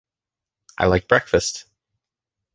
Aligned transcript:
I 0.79 0.87
like 0.87 1.07
breakfast. 1.07 1.67